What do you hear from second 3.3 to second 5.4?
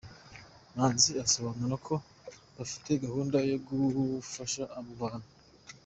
yo gufasha abo bantu.